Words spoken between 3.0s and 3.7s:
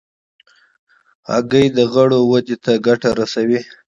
رسوي.